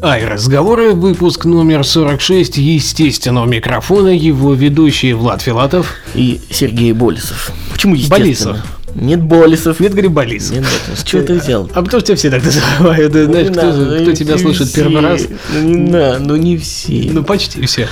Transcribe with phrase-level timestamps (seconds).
[0.00, 5.94] Ай, разговоры, выпуск номер 46, естественно, у микрофона его ведущие Влад Филатов.
[6.14, 7.50] и Сергей Болесов.
[7.72, 8.18] Почему естественно?
[8.54, 8.56] Болисов.
[8.94, 9.80] Нет Болесов.
[9.80, 10.52] Нет, говори Болисов.
[10.56, 11.04] Нет Болесов.
[11.04, 11.64] Чего ты взял?
[11.74, 14.70] А потому что тебя все так называют, знаешь, Не кто, надо, кто ну тебя слушает
[14.70, 14.82] все.
[14.84, 15.22] первый раз?
[15.52, 17.08] Ну не ну не все.
[17.12, 17.88] Ну, почти все.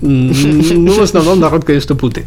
[0.00, 2.26] Ну, в основном народ, конечно, путает.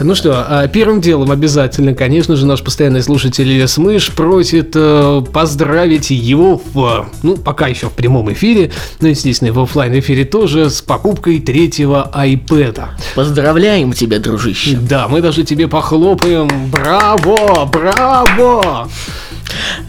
[0.00, 6.10] Ну что, а первым делом обязательно, конечно же, наш постоянный слушатель Смыш просит э, поздравить
[6.10, 10.82] его в, ну, пока еще в прямом эфире, но, естественно, в оффлайн эфире тоже, с
[10.82, 12.88] покупкой третьего iPad.
[13.14, 14.76] Поздравляем тебя, дружище.
[14.76, 16.48] Да, мы даже тебе похлопаем.
[16.70, 17.64] Браво!
[17.66, 18.88] Браво!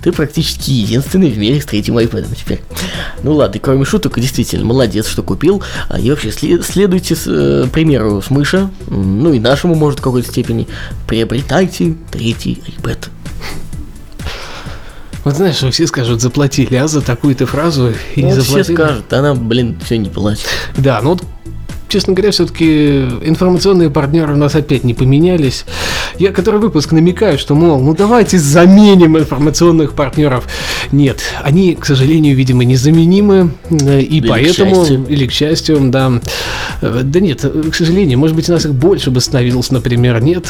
[0.03, 2.61] Ты практически единственный в мире с третьим iPad теперь.
[3.23, 5.63] Ну ладно, кроме шуток, действительно, молодец, что купил.
[5.89, 10.03] А, И вообще, сле- следуйте с, э, примеру с мыша, ну и нашему, может, в
[10.03, 10.67] какой-то степени.
[11.07, 13.07] Приобретайте третий iPad.
[15.23, 18.75] Вот знаешь, что все скажут, заплатили, а за такую-то фразу и не Ну, все заплатили.
[18.75, 20.45] скажут, она, блин, все не платит.
[20.77, 21.23] Да, ну вот,
[21.87, 25.65] честно говоря, все-таки информационные партнеры у нас опять не поменялись.
[26.17, 30.45] Я который выпуск намекаю, что, мол, ну давайте заменим информационных партнеров.
[30.93, 35.05] Нет, они, к сожалению, видимо, незаменимы, э, и к поэтому, счастью.
[35.09, 36.13] или к счастью, да.
[36.81, 40.21] Э, Да нет, э, к сожалению, может быть, у нас их больше бы становилось, например,
[40.21, 40.45] нет.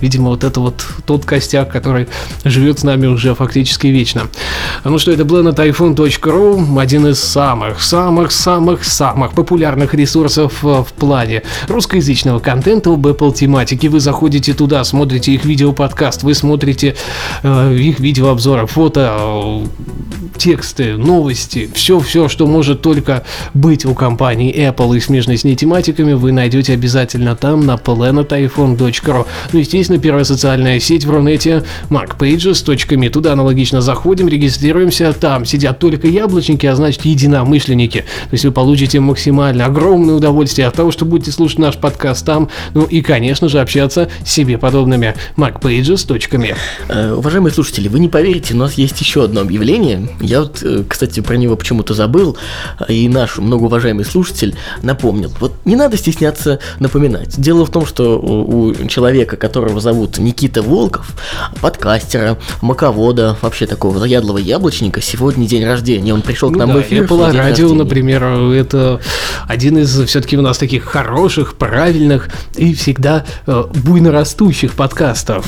[0.00, 2.06] Видимо, вот это вот тот костяк, который
[2.44, 4.22] живет с нами уже фактически вечно.
[4.84, 13.34] Ну что, это planetiphone.ru, один из самых-самых-самых-самых популярных ресурсов в плане русскоязычного контента об Apple
[13.34, 13.90] тематике.
[13.90, 16.96] Вы заходите туда, смотрите их видеоподкаст, вы смотрите
[17.42, 19.66] э, их видеообзоры, фото, э,
[20.40, 26.14] тексты, новости, все-все, что может только быть у компании Apple и смежной с ней тематиками,
[26.14, 29.26] вы найдете обязательно там на planetiphone.ru.
[29.52, 33.10] Ну, естественно, первая социальная сеть в Рунете markpages.me.
[33.10, 37.98] Туда аналогично заходим, регистрируемся, там сидят только яблочники, а значит единомышленники.
[37.98, 42.48] То есть вы получите максимально огромное удовольствие от того, что будете слушать наш подкаст там,
[42.74, 44.99] ну и, конечно же, общаться с себе подобными
[45.36, 46.56] markpages.me.
[46.88, 50.08] Э, Уважаемые слушатели, вы не поверите, у нас есть еще одно объявление.
[50.20, 52.36] Я вот, э, кстати, про него почему-то забыл,
[52.80, 55.32] э, и наш многоуважаемый слушатель напомнил.
[55.40, 57.40] Вот не надо стесняться напоминать.
[57.40, 61.14] Дело в том, что у человека, которого зовут Никита Волков,
[61.60, 66.14] подкастера, маковода, вообще такого заядлого яблочника, сегодня день рождения.
[66.14, 67.04] Он пришел к Ну нам да, в эфир.
[67.04, 69.00] Apple радио, например, это
[69.46, 74.89] один из все-таки у нас таких хороших, правильных и всегда э, буйно растущих подкастов.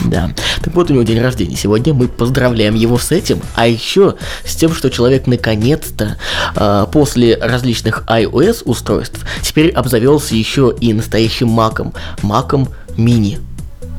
[0.04, 0.30] Да.
[0.62, 1.56] Так вот, у него день рождения.
[1.56, 6.16] Сегодня мы поздравляем его с этим, а еще с тем, что человек наконец-то
[6.54, 11.92] а, после различных iOS устройств теперь обзавелся еще и настоящим маком.
[12.22, 13.38] Маком мини.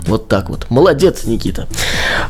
[0.08, 0.68] Вот так вот.
[0.69, 1.68] Молодец, Никита.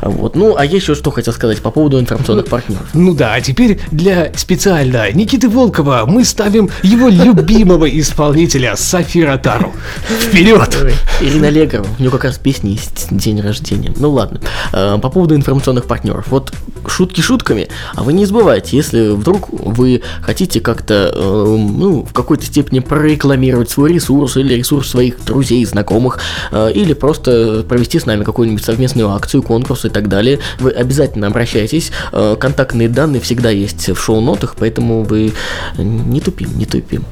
[0.02, 0.36] Вот.
[0.36, 2.86] Ну, а я еще что хотел сказать по поводу информационных партнеров.
[2.94, 9.72] Ну да, а теперь для специально Никиты Волкова мы ставим его любимого исполнителя Сафира Тару.
[10.20, 10.76] Вперед!
[11.20, 13.92] Ирина Аллегрова, у нее как раз песни есть день рождения.
[13.96, 14.40] Ну ладно.
[14.72, 16.26] Э, По поводу информационных партнеров.
[16.28, 16.52] Вот
[16.86, 22.44] шутки шутками, а вы не забывайте, если вдруг вы хотите как-то, э, ну, в какой-то
[22.44, 26.18] степени прорекламировать свой ресурс или ресурс своих друзей, знакомых,
[26.52, 31.26] э, или просто провести с нами какую-нибудь совместную акцию, конкурс и так далее, вы обязательно
[31.26, 31.90] обращайтесь.
[32.12, 35.32] Э, Контактные данные всегда есть в шоу-нотах, поэтому вы
[35.78, 37.04] не тупим, не тупим.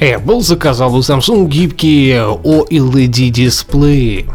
[0.00, 4.26] Apple заказал у Samsung гибкие OLED-дисплеи.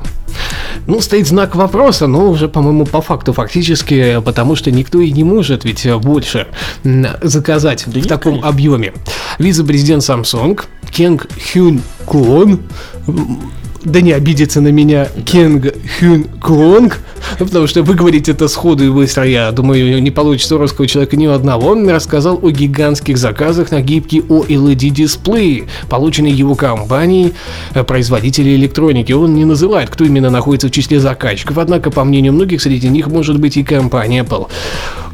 [0.86, 5.26] Ну, стоит знак вопроса, но уже, по-моему, по факту фактически, потому что никто и не
[5.26, 6.48] может ведь больше
[7.22, 8.50] заказать в нет, таком конечно.
[8.50, 8.94] объеме.
[9.40, 12.62] Вице-президент Samsung Кенг Хюн Куон
[13.08, 13.52] м,
[13.88, 17.00] да не обидится на меня Кенг Хюн Клонг,
[17.40, 21.26] потому что выговорить это сходу и быстро, я думаю, не получится у русского человека ни
[21.26, 27.34] одного, Он рассказал о гигантских заказах на гибкие OLED-дисплеи, полученные его компанией,
[27.74, 29.14] э, производителей электроники.
[29.14, 33.08] Он не называет, кто именно находится в числе заказчиков, однако, по мнению многих, среди них
[33.08, 34.48] может быть и компания Apple.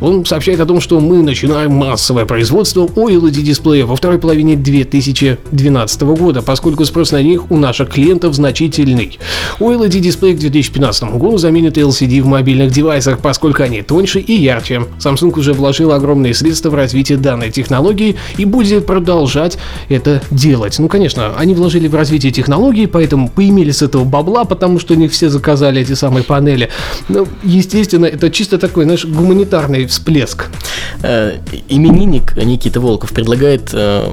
[0.01, 6.41] Он сообщает о том, что мы начинаем массовое производство OLED-дисплеев во второй половине 2012 года,
[6.41, 9.19] поскольку спрос на них у наших клиентов значительно значительный.
[9.59, 14.85] OLED-дисплей к 2015 году заменит LCD в мобильных девайсах, поскольку они тоньше и ярче.
[14.99, 19.57] Samsung уже вложил огромные средства в развитие данной технологии и будет продолжать
[19.89, 20.79] это делать.
[20.79, 25.07] Ну, конечно, они вложили в развитие технологии, поэтому поимели с этого бабла, потому что не
[25.07, 26.69] все заказали эти самые панели.
[27.09, 30.47] Ну, естественно, это чисто такой, знаешь, гуманитарный всплеск.
[31.01, 31.37] Э,
[31.69, 34.09] именинник Никита Волков предлагает э,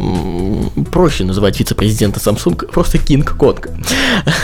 [0.91, 3.69] проще называть вице-президента Samsung просто Кинг Конг.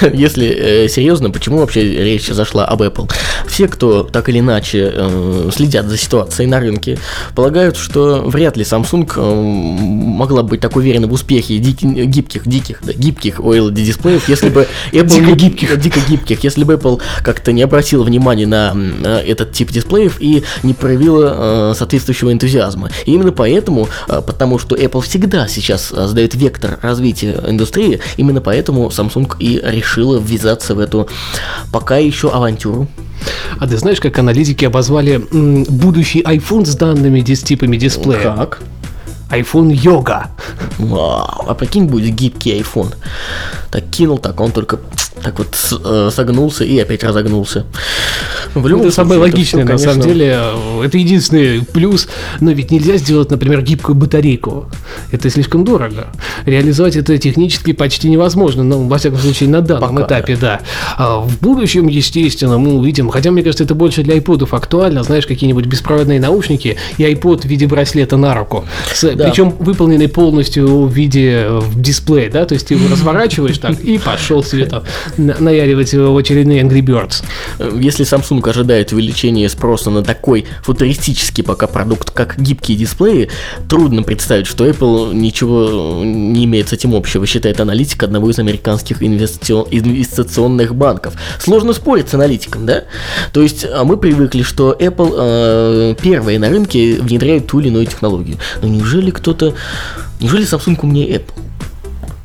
[0.12, 3.10] Если э, серьезно, почему вообще речь зашла об Apple?
[3.46, 6.98] Все, кто так или иначе э, следят за ситуацией на рынке,
[7.34, 12.80] полагают, что вряд ли Samsung э, могла быть так уверена в успехе дики, гибких, диких,
[12.82, 15.08] да, гибких OLED-дисплеев, если бы Apple...
[15.08, 15.80] Дико гибких.
[15.80, 20.42] Дико гибких, если бы Apple как-то не обратила внимания на э, этот тип дисплеев и
[20.62, 22.90] не проявила э, соответствующего энтузиазма.
[23.04, 28.40] И именно поэтому, э, потому что Apple всегда сейчас э, задает вектор развития индустрии, именно
[28.40, 31.08] поэтому Samsung и решила ввязаться в эту
[31.72, 32.88] пока еще авантюру.
[33.60, 38.34] А ты знаешь, как аналитики обозвали м, будущий iPhone с данными типами дисплея?
[38.36, 38.60] Как?
[39.30, 40.28] iPhone Йога.
[40.78, 42.94] Вау, а прикинь, будет гибкий iPhone.
[43.70, 44.78] Так кинул, так он только
[45.22, 47.64] так вот э, согнулся и опять разогнулся.
[48.54, 50.38] В Ну, это самое случае, логичное, всё, на самом деле.
[50.84, 52.08] Это единственный плюс.
[52.40, 54.70] Но ведь нельзя сделать, например, гибкую батарейку.
[55.12, 56.08] Это слишком дорого.
[56.46, 58.62] Реализовать это технически почти невозможно.
[58.62, 60.60] Но, во всяком случае, на данном Пока, этапе, да.
[60.96, 63.08] А в будущем, естественно, мы увидим.
[63.10, 65.02] Хотя, мне кажется, это больше для айподов актуально.
[65.02, 68.64] Знаешь, какие-нибудь беспроводные наушники и iPod в виде браслета на руку.
[68.92, 69.28] С- Да.
[69.28, 72.44] Причем выполненный полностью в виде э, дисплея, да?
[72.44, 74.82] То есть ты его разворачиваешь так и пошел себе там
[75.16, 77.24] наяривать в очередные Angry Birds.
[77.58, 83.28] Э, Если Samsung ожидает увеличения спроса на такой футуристический пока продукт, как гибкие дисплеи,
[83.68, 89.02] трудно представить, что Apple ничего не имеет с этим общего, считает аналитик одного из американских
[89.02, 91.14] инвестицион- инвестиционных банков.
[91.38, 92.84] Сложно спорить с аналитиком, да?
[93.32, 97.86] То есть а мы привыкли, что Apple э, первые на рынке внедряет ту или иную
[97.86, 98.38] технологию.
[98.62, 99.54] Но неужели кто-то...
[100.20, 101.34] Неужели Samsung умнее Apple?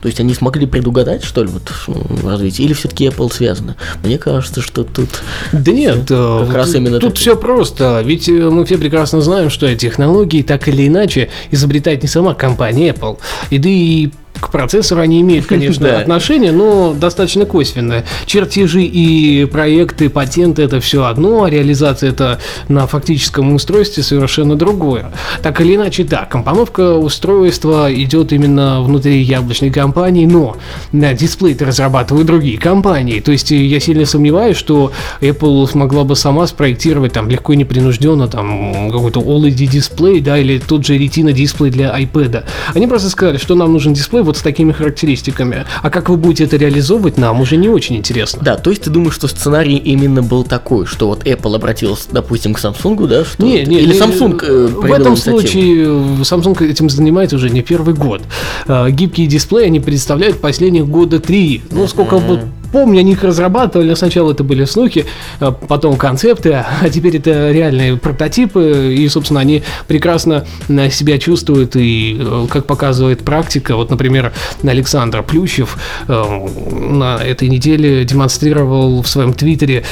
[0.01, 2.63] То есть они смогли предугадать, что ли, вот в развитии?
[2.63, 3.75] Или все-таки Apple связано?
[4.03, 5.09] Мне кажется, что тут...
[5.51, 7.19] Да нет, э, Как раз именно тут так.
[7.19, 8.01] все просто.
[8.03, 12.89] Ведь э, мы все прекрасно знаем, что технологии так или иначе изобретает не сама компания
[12.89, 13.19] Apple.
[13.51, 14.09] И да и
[14.42, 18.06] к процессору они имеют, конечно, отношение, но достаточно косвенное.
[18.26, 25.12] Чертежи и проекты, патенты это все одно, а реализация это на фактическом устройстве совершенно другое.
[25.42, 30.58] Так или иначе, да, компоновка устройства идет именно внутри яблочной компании, но
[30.92, 33.20] на дисплей-то разрабатывают другие компании.
[33.20, 34.92] То есть э, я сильно сомневаюсь, что
[35.22, 40.58] Apple смогла бы сама спроектировать там легко и непринужденно там какой-то OLED дисплей, да, или
[40.58, 42.44] тот же Retina дисплей для iPad.
[42.74, 45.66] Они просто сказали, что нам нужен дисплей вот с такими характеристиками.
[45.81, 48.42] А как вы будете это реализовывать, нам уже не очень интересно.
[48.42, 52.54] Да, то есть ты думаешь, что сценарий именно был такой, что вот Apple обратился, допустим,
[52.54, 53.25] к Samsung, да?
[53.25, 55.88] Что Не, не, Или не, Samsung э, В этом случае э,
[56.22, 58.22] Samsung этим занимается уже не первый год.
[58.68, 61.62] Э, Гибкие дисплеи они представляют последних года три.
[61.69, 62.39] Ну, сколько вот
[62.72, 63.94] помню, они их разрабатывали.
[63.94, 65.06] Сначала это были слухи,
[65.40, 68.94] э, потом концепты, а теперь это реальные прототипы.
[68.96, 71.76] И, собственно, они прекрасно э, себя чувствуют.
[71.76, 74.32] И, э, как показывает практика, вот, например,
[74.64, 75.78] Александр Плющев
[76.08, 79.84] э, на этой неделе демонстрировал в своем твиттере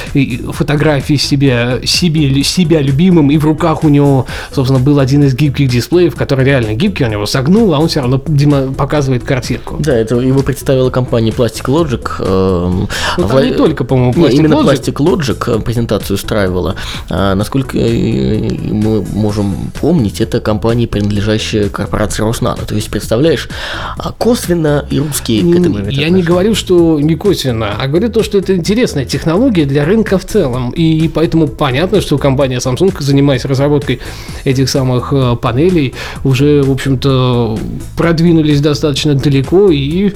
[0.51, 5.69] фотографии себя, себе, себя любимым, и в руках у него, собственно, был один из гибких
[5.69, 9.77] дисплеев, который реально гибкий, у него согнул, а он все равно показывает картинку.
[9.79, 12.68] Да, это его представила компания Plastic Logic.
[12.69, 14.65] Ну, Вла- не только, по-моему, Plastic именно Logic.
[14.65, 16.75] Plastic Logic э, презентацию устраивала.
[17.09, 22.63] А, насколько э, мы можем помнить, это компания, принадлежащая корпорации Роснано.
[22.65, 23.49] То есть, представляешь,
[23.97, 28.09] а, косвенно и русские к этому имеют Я не говорю, что не косвенно, а говорю
[28.09, 30.71] то, что это интересная технология для рынка в целом.
[30.71, 33.99] И поэтому понятно, что компания Samsung, занимаясь разработкой
[34.43, 37.57] этих самых э, панелей, уже, в общем-то,
[37.97, 40.13] продвинулись достаточно далеко и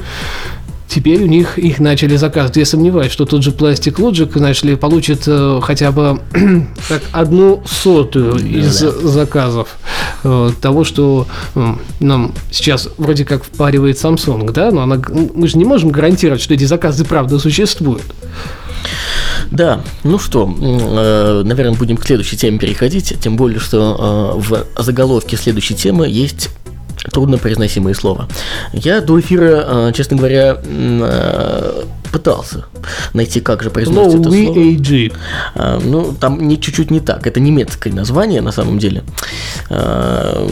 [0.94, 2.58] Теперь у них их начали заказывать.
[2.58, 6.22] Я сомневаюсь, что тот же Plastic Logic, знаешь ли, получит э, хотя бы
[6.88, 9.70] так, одну сотую из заказов
[10.24, 15.02] э, того, что м, нам сейчас вроде как впаривает Samsung, да, но она,
[15.34, 18.04] мы же не можем гарантировать, что эти заказы правда существуют.
[19.50, 24.84] Да, ну что, э, наверное, будем к следующей теме переходить, тем более, что э, в
[24.84, 26.50] заголовке следующей темы есть
[27.12, 28.28] труднопроизносимые слова.
[28.72, 31.84] Я до эфира, э, честно говоря, э,
[32.14, 32.66] пытался
[33.14, 34.56] найти, как же произносится это слово.
[34.56, 35.14] VAG.
[35.56, 37.26] А, Ну, там не чуть-чуть не так.
[37.28, 39.04] Это немецкое название на самом деле.
[39.70, 40.48] А,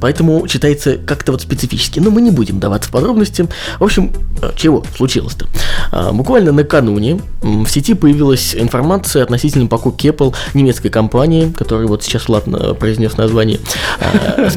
[0.00, 2.00] Поэтому читается как-то вот специфически.
[2.00, 3.48] Но мы не будем даваться в подробности.
[3.80, 5.46] В общем, э, чего случилось-то?
[5.90, 12.26] А, буквально накануне в сети появилась информация относительно покупки Apple немецкой компании, которая вот сейчас
[12.28, 13.58] э, произнес название,
[14.00, 14.48] а,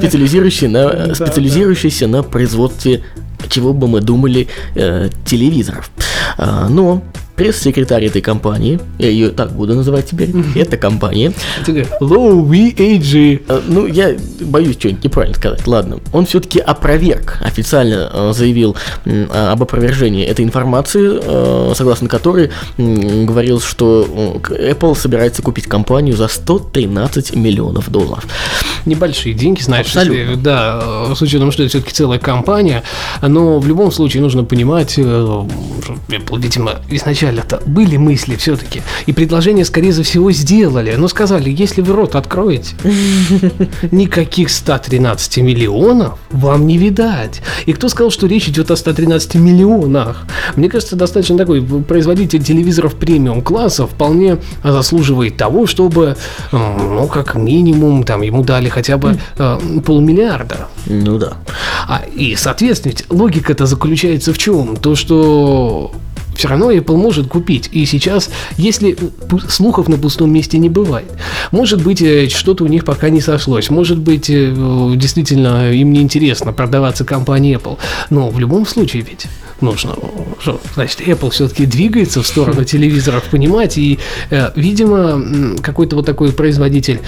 [1.14, 3.04] специализирующейся на производстве
[3.48, 5.92] чего бы мы думали, э, телевизоров.
[6.38, 7.02] А, но
[7.40, 11.32] пресс-секретарь этой компании, я ее так буду называть теперь, эта компания.
[12.02, 13.44] Low VAG.
[13.48, 15.66] Э, Ну, я боюсь что-нибудь неправильно сказать.
[15.68, 16.00] Ладно.
[16.12, 23.62] Он все-таки опроверг, официально э, заявил м, об опровержении этой информации, э, согласно которой говорил,
[23.62, 24.06] что
[24.50, 28.26] Apple собирается купить компанию за 113 миллионов долларов.
[28.86, 30.20] Небольшие деньги, знаешь, Абсолютно.
[30.20, 32.84] если- да, с учетом, что это все-таки целая компания,
[33.22, 36.76] но в любом случае нужно понимать, Apple, видимо,
[37.30, 42.76] изначально-то были мысли все-таки, и предложение, скорее всего, сделали, но сказали, если вы рот откроете,
[43.92, 47.42] никаких 113 миллионов вам не видать.
[47.66, 50.26] И кто сказал, что речь идет о 113 миллионах?
[50.56, 56.16] Мне кажется, достаточно такой производитель телевизоров премиум класса вполне заслуживает того, чтобы,
[56.52, 60.68] ну, как минимум, там, ему дали хотя бы э, полмиллиарда.
[60.86, 61.34] Ну да.
[61.88, 64.76] А, и, соответственно, логика-то заключается в чем?
[64.76, 65.92] То, что
[66.40, 67.68] все равно Apple может купить.
[67.74, 68.98] И сейчас, если
[69.50, 71.12] слухов на пустом месте не бывает,
[71.52, 74.54] может быть, э, что-то у них пока не сошлось, может быть, э,
[74.96, 77.78] действительно, им не интересно продаваться компании Apple.
[78.10, 79.28] Но в любом случае ведь
[79.60, 79.96] нужно,
[80.40, 86.32] что, значит, Apple все-таки двигается в сторону телевизоров, понимать, и, э, видимо, какой-то вот такой
[86.32, 87.02] производитель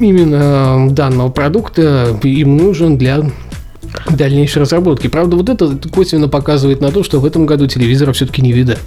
[0.00, 3.22] именно данного продукта им нужен для
[4.10, 5.08] дальнейшей разработки.
[5.08, 8.78] Правда, вот это косвенно показывает на то, что в этом году телевизора все-таки не видать.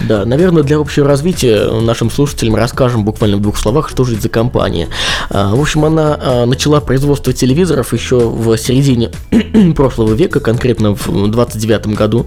[0.00, 4.22] Да, наверное, для общего развития нашим слушателям расскажем буквально в двух словах, что же это
[4.22, 4.88] за компания.
[5.30, 9.10] А, В общем, она а, начала производство телевизоров еще в середине
[9.76, 12.26] прошлого века, конкретно в 29 году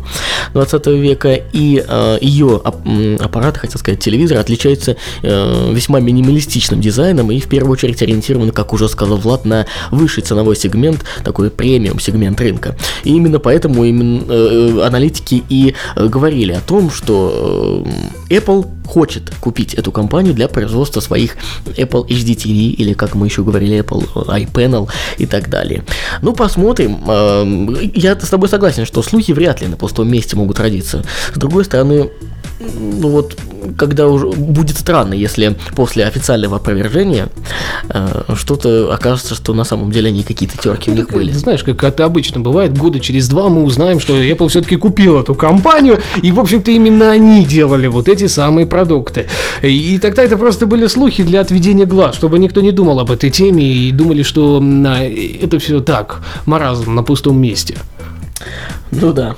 [0.54, 2.62] 20 века, и а, ее
[3.20, 8.74] аппарат, хотел сказать, телевизор, отличается э, весьма минималистичным дизайном и в первую очередь ориентирован, как
[8.74, 12.76] уже сказал Влад, на высший ценовой сегмент, такой премиум сегмент рынка.
[13.04, 17.84] И именно поэтому именно, э, аналитики и э, говорили о том, что
[18.30, 23.44] э, Apple хочет купить эту компанию для производства своих Apple HDTV или, как мы еще
[23.44, 25.84] говорили, Apple iPanel и так далее.
[26.22, 27.00] Ну, посмотрим.
[27.08, 27.46] Э,
[27.94, 31.04] Я с тобой согласен, что слухи вряд ли на пустом месте могут родиться.
[31.34, 32.10] С другой стороны,
[32.74, 33.38] ну вот,
[33.78, 37.30] когда уже будет странно, если после официального опровержения
[37.90, 41.32] э, что-то окажется, что на самом деле они какие-то терки у них были.
[41.32, 45.36] Знаешь, как это обычно бывает, года через два мы узнаем, что Apple все-таки купил эту
[45.36, 49.28] компанию, и, в общем-то, именно они делали вот эти самые продукты.
[49.62, 53.30] И тогда это просто были слухи для отведения глаз, чтобы никто не думал об этой
[53.30, 57.78] теме и думали, что м, а, это все так, маразм на пустом месте.
[58.92, 59.36] Ну да.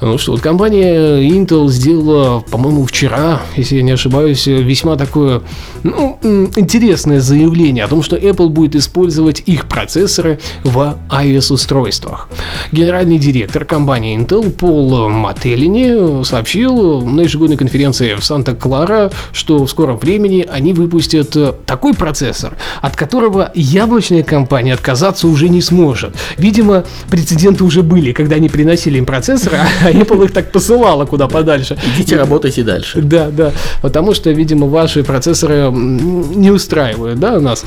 [0.00, 5.42] Ну что, вот компания Intel сделала, по-моему, вчера, если я не ошибаюсь, весьма такое
[5.82, 6.18] ну,
[6.56, 12.28] интересное заявление о том, что Apple будет использовать их процессоры в iOS-устройствах.
[12.72, 19.98] Генеральный директор компании Intel Пол Мателлини сообщил на ежегодной конференции в Санта-Клара, что в скором
[19.98, 26.14] времени они выпустят такой процессор, от которого яблочная компания отказаться уже не сможет.
[26.36, 31.28] Видимо, прецеденты уже были, когда они приносили им процессоры, а Apple их так посылала куда
[31.28, 31.76] подальше.
[31.94, 33.00] Идите работайте дальше.
[33.02, 37.64] Да, да, потому что, видимо, ваши процессоры не устраивают, да, нас.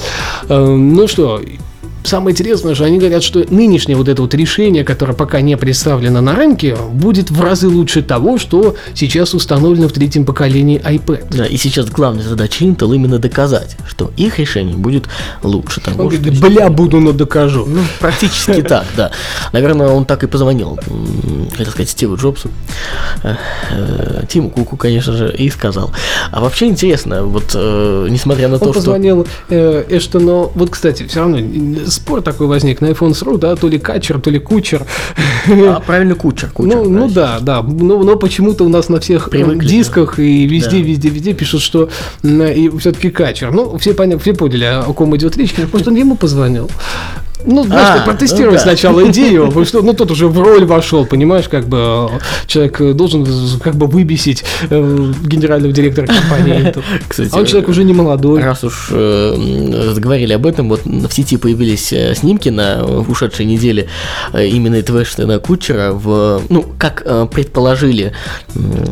[0.50, 1.41] Э, Ну что,
[2.04, 6.22] самое интересное, что они говорят, что нынешнее вот это вот решение, которое пока не представлено
[6.22, 11.38] на рынке, будет в разы лучше того, что сейчас установлено в третьем поколении iPad.
[11.38, 15.06] Да, и сейчас главная задача Intel именно доказать, что их решение будет
[15.44, 17.66] лучше того, Он что говорит, бля, буду, но докажу.
[17.66, 19.12] Ну, практически так, да.
[19.54, 20.80] Наверное, он так и позвонил,
[21.51, 22.50] хотел сказать, Стиву Джобсу,
[23.24, 23.36] э,
[23.72, 25.92] э, Тиму Куку, конечно же, и сказал.
[26.32, 28.74] А вообще интересно, вот э, несмотря на Он то, что...
[28.74, 31.39] позвонил э, Эштону, вот, кстати, все равно
[31.98, 34.84] спор такой возник на iPhone.ru, да, то ли качер, то ли кучер.
[35.50, 36.50] А, правильно, Кучер.
[36.51, 37.62] Кучер Ну, ну да, да.
[37.62, 40.84] Но, но почему-то у нас на всех Привыкли, дисках и везде, Да.
[40.84, 41.89] везде, везде пишут, что
[42.24, 43.51] и все-таки качер.
[43.51, 45.54] Ну, все, поня- все поняли, о ком идет речь.
[45.72, 46.70] Может, он ему позвонил.
[47.48, 48.63] Ну, знаешь, А, протестировать ну да.
[48.63, 51.77] сначала идею, что, ну, тот уже в роль вошел, понимаешь, как бы
[52.12, 53.25] э, человек э, должен
[53.63, 56.74] как бы выбесить э, генерального директора компании.
[57.08, 58.44] Кстати, А он человек уже не молодой.
[58.44, 63.88] Раз уж э, заговорили об этом, вот в сети появились э, снимки на ушедшей неделе
[64.34, 68.12] э, именно этого Эштона Кучера в, ну, как э, предположили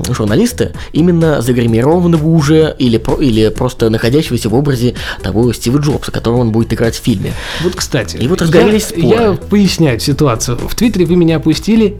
[0.09, 6.39] журналисты, именно загримированного уже или, про- или просто находящегося в образе того Стива Джобса, которого
[6.41, 7.33] он будет играть в фильме.
[7.63, 9.07] Вот, кстати, И вот я- разгорелись споры.
[9.07, 10.57] я поясняю ситуацию.
[10.57, 11.97] В Твиттере вы меня опустили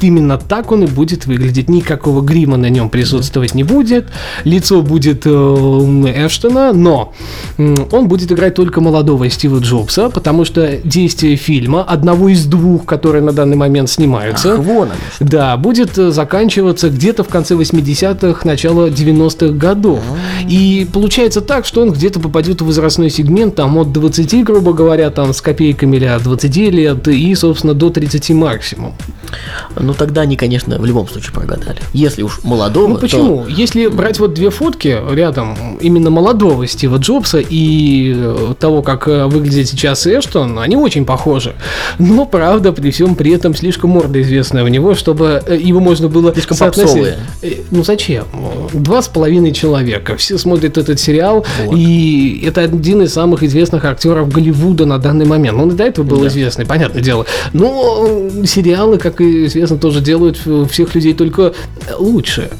[0.00, 1.68] именно так он и будет выглядеть.
[1.68, 4.06] Никакого грима на нем присутствовать не будет.
[4.44, 7.12] Лицо будет э, Эштона, но
[7.58, 13.22] он будет играть только молодого Стива Джобса, потому что действие фильма, одного из двух, которые
[13.22, 15.24] на данный момент снимаются, Ах, вон что.
[15.24, 20.00] да, будет э, заканчиваться где-то в конце 80-х, начало 90-х годов.
[20.48, 25.10] И получается так, что он где-то попадет в возрастной сегмент там от 20, грубо говоря,
[25.10, 28.94] там с копейками или от 20 лет и, собственно, до 30 максимум.
[29.82, 31.78] Ну тогда они, конечно, в любом случае прогадали.
[31.92, 33.46] Если уж молодого, Ну почему?
[33.48, 39.26] Если брать вот две фотки рядом именно молодого Стива Джобса и э, того, как э,
[39.26, 41.54] выглядит сейчас Эштон, они очень похожи.
[41.98, 46.08] Но, правда, при всем при этом слишком морда известная у него, чтобы э, его можно
[46.08, 46.94] было Слишком соотносить.
[46.94, 47.16] попсовые.
[47.70, 48.24] Ну зачем?
[48.72, 50.16] Два с половиной человека.
[50.16, 51.76] Все смотрят этот сериал, Вот.
[51.76, 55.58] и это один из самых известных актеров Голливуда на данный момент.
[55.58, 56.28] Он и до этого был Да.
[56.28, 57.26] известный, понятное дело.
[57.52, 58.08] Но
[58.46, 61.54] сериалы, как и известно, тоже делают э, всех людей только
[61.98, 62.50] лучше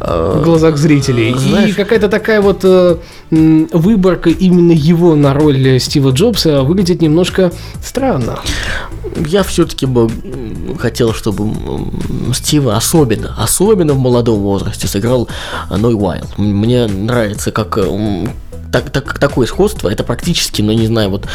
[0.00, 1.30] в глазах зрителей.
[1.30, 2.96] И знаешь- какая-то такая вот э,
[3.30, 8.38] выборка именно его на роль Стива Джобса выглядит немножко странно.
[9.26, 10.10] я все-таки бы
[10.78, 11.52] хотел, чтобы
[12.32, 15.28] Стива особенно, особенно в молодом возрасте сыграл
[15.70, 16.38] Ной Уайлд.
[16.38, 18.26] Мне нравится, как э,
[18.72, 21.26] так, так, такое сходство, это практически, ну не знаю, вот,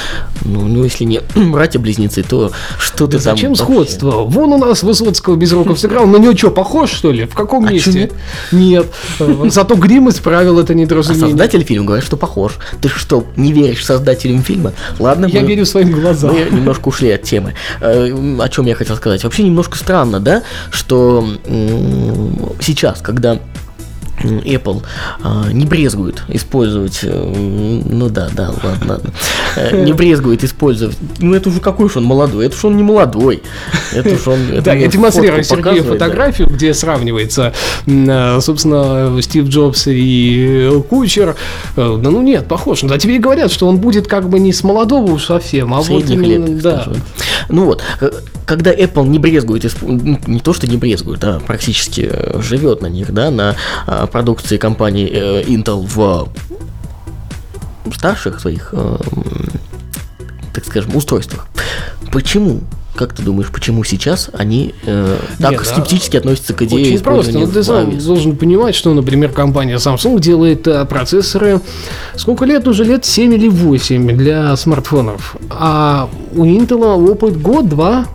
[0.46, 4.12] ну, ну, если не братья-близнецы, то что ты там Зачем сходство?
[4.24, 7.26] Вон у нас Высоцкого Безруков сыграл, на него что, похож что ли?
[7.26, 8.12] В каком А месте?
[8.52, 8.88] Нет.
[9.20, 11.28] Э, Зато грим исправил это А недоразумение.
[11.30, 12.54] создатель фильма говорит, что похож.
[12.82, 14.74] Ты что, не веришь создателям фильма?
[15.00, 16.34] Ладно, Я мы- верю своим глазам.
[16.34, 17.56] Мы немножко ушли от темы.
[17.82, 19.24] Э, О чем я хотел сказать?
[19.24, 21.26] Вообще немножко странно, да, что
[22.60, 23.40] сейчас, когда
[24.24, 24.84] Apple
[25.22, 29.12] а, не брезгует использовать, э, ну да, да, ладно, ладно,
[29.56, 32.84] Э, не брезгует использовать, ну это уже какой же он молодой, это же он не
[32.84, 33.44] молодой,
[33.94, 34.40] это же он...
[34.52, 35.92] это Да, я демонстрирую Сергею да.
[35.92, 37.54] фотографию, где сравнивается,
[37.86, 41.36] э, собственно, Стив Джобс и Кучер.
[41.76, 42.82] Да ну нет, похож.
[42.82, 45.82] Да тебе и говорят, что он будет как бы не с молодого уж совсем, а
[45.82, 46.88] вот именно, лет, да.
[47.50, 47.84] Ну вот,
[48.46, 53.14] когда Apple не брезгует, ну, не то что не брезгует, а практически живет на них,
[53.14, 56.30] да, на а, продукции компании э, Intel в
[57.94, 58.98] старших своих, э,
[60.54, 61.48] так скажем, устройствах.
[62.12, 62.62] Почему?
[62.96, 65.66] Как ты думаешь, почему сейчас они э, так Нет, да.
[65.66, 67.32] скептически относятся к идее Очень просто.
[67.32, 71.60] Ну, ты сам должен понимать, что, например, компания Samsung делает э, процессоры
[72.16, 72.68] сколько лет?
[72.68, 75.38] Уже лет 7 или 8 для смартфонов.
[75.50, 78.06] А у Intel опыт год-два.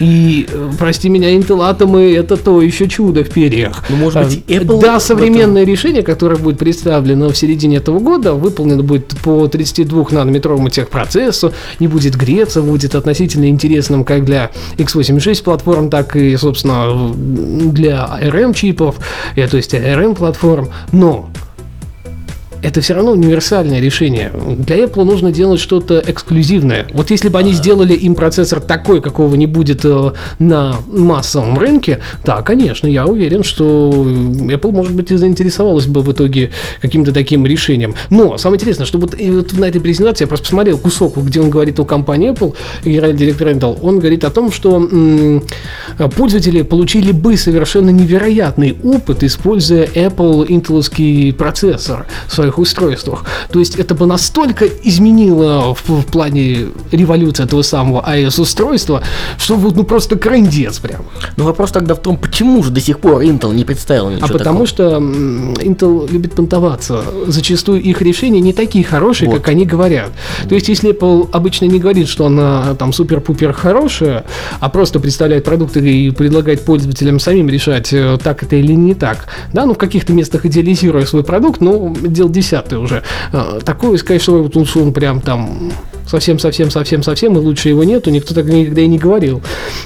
[0.00, 3.84] И, э, прости меня, Intel атомы это то еще чудо в перьях.
[3.88, 7.98] Ну, может быть, Э, Apple Да, этом- современное решение, которое будет представлено в середине этого
[7.98, 14.50] года, выполнено будет по 32 нанометровому техпроцессу, не будет греться, будет относительно интересным как для
[14.78, 18.96] x86 платформ, так и, собственно, для ARM чипов,
[19.34, 20.68] э, то есть ARM платформ.
[20.92, 21.28] Но
[22.66, 24.32] это все равно универсальное решение.
[24.58, 26.88] Для Apple нужно делать что-то эксклюзивное.
[26.92, 32.00] Вот если бы они сделали им процессор такой, какого не будет э, на массовом рынке,
[32.24, 36.50] да, конечно, я уверен, что Apple, может быть, и заинтересовалась бы в итоге
[36.82, 37.94] каким-то таким решением.
[38.10, 41.40] Но самое интересное, что вот, и вот на этой презентации я просто посмотрел кусок, где
[41.40, 45.44] он говорит о компании Apple, генеральный директор Intel, он говорит о том, что м,
[46.16, 53.24] пользователи получили бы совершенно невероятный опыт, используя Apple интеловский процессор в своих устройствах.
[53.50, 59.02] То есть это бы настолько изменило в, в плане революции этого самого iOS-устройства,
[59.38, 61.02] что вот ну просто крендец прям.
[61.36, 64.32] Ну вопрос тогда в том, почему же до сих пор Intel не представил ничего А
[64.32, 64.66] потому такого?
[64.66, 64.84] что
[65.62, 67.04] Intel любит понтоваться.
[67.26, 69.38] Зачастую их решения не такие хорошие, Вот.
[69.38, 70.10] как они говорят.
[70.48, 74.24] То есть, если Apple обычно не говорит, что она там супер-пупер хорошая,
[74.60, 79.26] а просто представляет продукты и предлагает пользователям самим решать, э, так это или не так.
[79.52, 83.02] Да, ну в каких-то местах идеализируя свой продукт, ну, дело десятое уже.
[83.32, 85.72] А, Такое сказать, что вот что он прям там
[86.06, 89.42] совсем-совсем-совсем-совсем, и лучше его нету, никто так никогда и не говорил.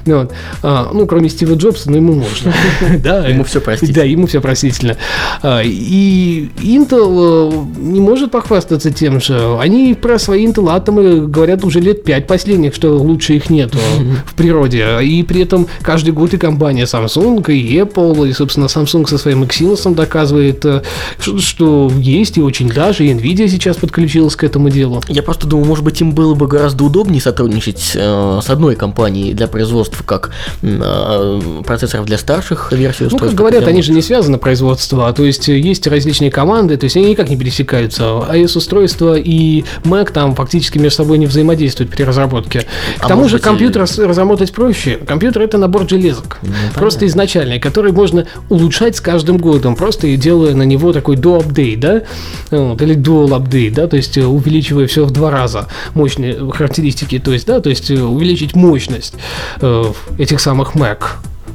[0.07, 0.33] Вот.
[0.63, 2.53] А, ну, кроме Стива Джобса, ну, ему можно.
[3.03, 3.95] Да, Ему всё простительно.
[4.01, 4.97] Да, ему все простительно.
[5.43, 9.57] А, И Intel э, не может похвастаться тем же.
[9.61, 13.79] Они про свои Intel атомы говорят уже лет пять последних, что лучше их нету
[14.27, 14.87] в природе.
[15.03, 19.43] И при этом каждый год и компания Samsung, и Apple, и, собственно, Samsung со своим
[19.43, 20.83] Exynos доказывает, э,
[21.19, 25.03] что- что есть, и очень даже, и Nvidia сейчас подключилась к этому делу.
[25.09, 28.77] Я просто думаю, может быть, им им было бы гораздо удобнее сотрудничать э, с одной
[28.77, 30.31] компанией для производства как
[30.63, 35.25] э, процессоров для старших версий Ну, как говорят, они же не связаны производство, а то
[35.25, 38.03] есть есть различные команды, то есть они никак не пересекаются.
[38.05, 42.61] iOS-устройство и Mac там фактически между собой не взаимодействуют при разработке.
[42.61, 42.67] К
[43.05, 44.99] А тому же быть, компьютер рас- разработать проще.
[45.07, 46.39] Компьютер это набор железок,
[46.75, 51.81] просто изначальный, который можно улучшать с каждым годом, просто и делая на него такой до-апдейт,
[51.81, 52.03] да,
[52.51, 55.69] вот, или dual-апдейт, да, то есть э, увеличивая все в два раза
[56.01, 59.15] мощные характеристики, то есть, да, то есть э, увеличить мощность
[59.61, 59.85] э,
[60.19, 60.99] этих самых Mac.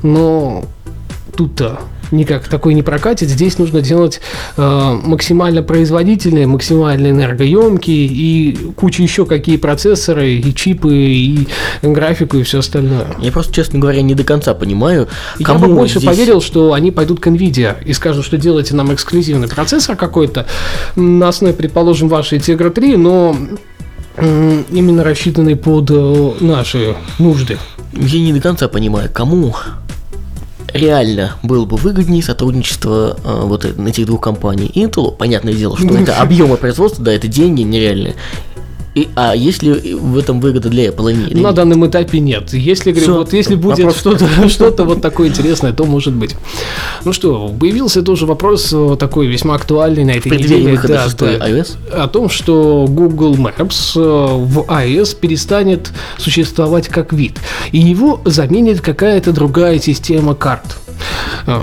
[0.03, 0.65] Но
[1.35, 1.79] тут-то
[2.11, 3.29] никак такой не прокатит.
[3.29, 4.21] Здесь нужно делать
[4.57, 11.47] э, максимально производительные, максимально энергоемкие и куча еще какие процессоры, и чипы, и
[11.81, 13.07] графику, и все остальное.
[13.19, 15.07] Я просто, честно говоря, не до конца понимаю,
[15.39, 18.75] Я кому бы больше здесь- поверил, что они пойдут к NVIDIA и скажут, что делайте
[18.75, 20.45] нам эксклюзивный процессор какой-то
[20.95, 23.35] на основе, предположим, вашей Tegra 3, но
[24.17, 27.57] именно рассчитанный под э, наши нужды.
[27.93, 29.55] Я не до конца понимаю, кому
[30.75, 34.71] реально было бы выгоднее сотрудничество э, вот э- этих двух компаний.
[34.75, 38.15] Intel, понятное дело, что это объемы производства, да, это деньги нереальные.
[38.95, 41.55] И, а если в этом выгода для Apple или На нет?
[41.55, 42.53] данном этапе нет.
[42.53, 43.17] Если, говорю, Всё.
[43.17, 46.35] вот, если будет Вопрос- что-то что вот такое интересное, то может быть.
[47.03, 50.79] Ну что, появился тоже вопрос такой весьма актуальный на этой неделе.
[50.81, 51.25] Да, да.
[51.49, 51.75] iOS?
[51.91, 57.39] О том, что Google Maps э, в iOS перестанет существовать как вид,
[57.73, 60.77] и его заменит какая-то другая система карт.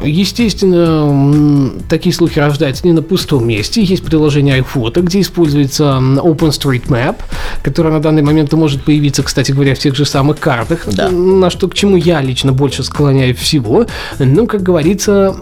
[0.04, 3.82] Естественно, такие слухи рождаются не на пустом месте.
[3.82, 7.16] Есть приложение iPhoto, где используется OpenStreetMap,
[7.62, 10.86] которое на данный момент может появиться, кстати говоря, в тех же самых картах.
[10.86, 11.08] Да.
[11.10, 13.86] На что к чему я лично больше склоняю всего.
[14.18, 15.34] Ну, как говорится,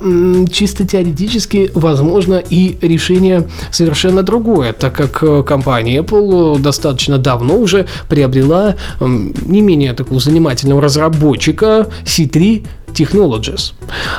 [0.51, 7.87] чисто теоретически возможно и решение совершенно другое, так как э, компания Apple достаточно давно уже
[8.09, 13.73] приобрела не менее такого занимательного разработчика C3 Technologies.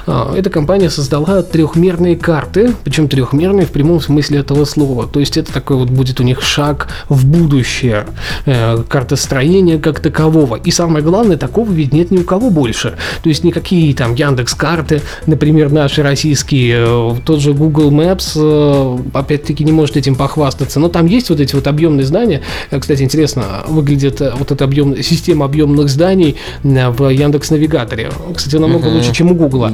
[0.08, 5.08] А, Эта компания создала трехмерные карты, причем трехмерные в прямом смысле этого слова.
[5.08, 8.06] То есть это такой вот будет у них шаг в будущее
[8.46, 10.56] э, картостроения как такового.
[10.56, 12.96] И самое главное, такого ведь нет ни у кого больше.
[13.24, 18.98] То есть никакие там Яндекс карты, например, наши российские, э, тот же Google Maps, э,
[19.14, 20.80] опять-таки не может этим похвастаться.
[20.80, 22.42] Но там есть вот эти вот объемные здания.
[22.78, 28.12] Кстати, интересно, выглядит вот эта объем, система объемных зданий в Яндекс Навигаторе.
[28.36, 29.72] Кстати, намного лучше, чем у Гугла.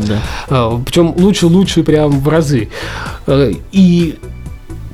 [0.49, 0.79] Да.
[0.85, 2.69] Причем лучше-лучше прям в разы.
[3.27, 4.15] Э, И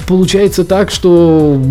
[0.07, 1.61] получается так, что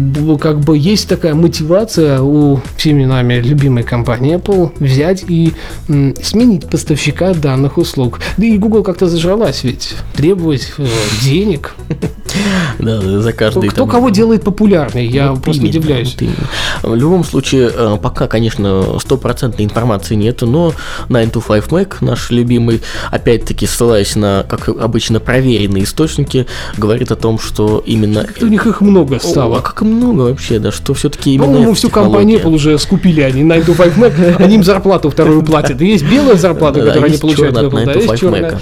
[0.41, 5.53] как бы есть такая мотивация у всеми нами любимой компании Apple взять и
[5.89, 8.21] м, сменить поставщика данных услуг.
[8.39, 10.87] Да и Google как-то зажралась ведь требовать э,
[11.23, 11.75] денег.
[12.79, 16.13] Да, за каждый Кто там- кого делает популярной, я Вот просто именно, удивляюсь.
[16.13, 16.37] вот именно.
[16.83, 20.73] В любом случае, э, пока, конечно, стопроцентной информации нету, но
[21.09, 27.83] 9to5 Mac, наш любимый, опять-таки ссылаясь на, как обычно, проверенные источники, говорит о том, что
[27.85, 28.27] именно...
[28.41, 29.59] У них их много О, стало.
[29.59, 32.41] а как много вообще, да, что все-таки именно По-моему, всю компанию.
[32.41, 35.81] Apple уже скупили они на эту 5 Mac, они им зарплату вторую платят.
[35.81, 38.51] И есть белая зарплата, которую они получают да, 9 to есть 5 черная.
[38.53, 38.59] Mac.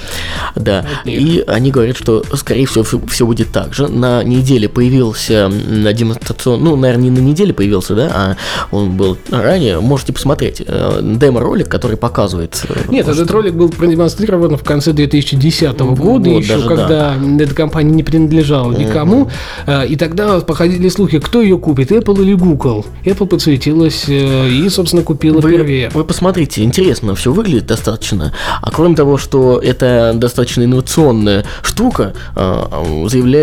[0.56, 3.88] Да, и они говорят, что, скорее всего, все будет так же.
[3.88, 6.62] На неделе появился м, демонстрацион...
[6.62, 8.36] Ну, наверное, не на неделе появился, да, а
[8.74, 9.80] он был ранее.
[9.80, 12.62] Можете посмотреть э, демо-ролик, который показывает...
[12.68, 17.14] э, Нет, что- этот ролик был продемонстрирован в конце 2010 года, Вот еще даже когда
[17.38, 19.30] эта компания не принадлежала никому.
[19.66, 22.84] Э, И тогда походили слухи, кто ее купит, Apple или Google.
[23.04, 25.90] Apple подсуетилась э, и, собственно, купила Вы, первее.
[25.94, 28.32] вы посмотрите, интересно, все выглядит достаточно.
[28.62, 32.62] А кроме того, что это достаточно инновационная штука, э,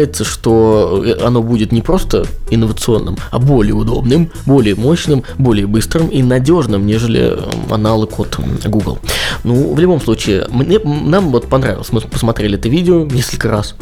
[0.08, 6.08] заявляется, что э, оно будет не просто инновационным, а более удобным, более мощным, более быстрым
[6.08, 9.00] и надежным, нежели э, аналог от Google.
[9.44, 11.92] Ну, в любом случае, мне, нам вот понравилось.
[11.92, 13.76] Мы посмотрели это видео несколько раз.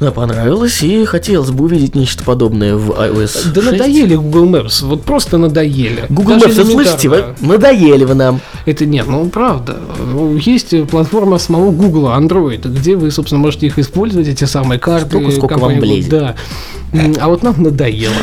[0.00, 3.72] Нам понравилось, и хотелось бы увидеть нечто подобное в iOS Да 6.
[3.72, 6.06] надоели Google Maps, вот просто надоели.
[6.08, 7.08] Google Даже Maps, вы слышите?
[7.08, 8.40] Вы надоели вы нам.
[8.66, 9.76] Это нет, ну правда.
[10.40, 15.18] Есть платформа самого Google, Android, где вы, собственно, можете их использовать, эти самые карты.
[15.36, 15.80] Столько, сколько вам.
[15.80, 16.02] Google.
[16.08, 16.34] Да.
[17.20, 18.14] А вот нам надоело.